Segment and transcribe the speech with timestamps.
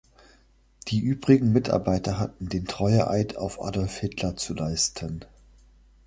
[0.87, 5.23] Die übrigen Mitarbeiter hatten den Treueeid auf Adolf Hitler zu leisten.